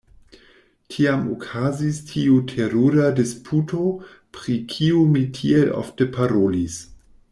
[0.93, 3.93] Tiam okazis tiu terura disputo,
[4.39, 6.85] pri kiu mi tiel ofte parolis.